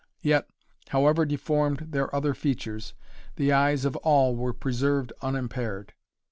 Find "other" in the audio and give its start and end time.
2.15-2.33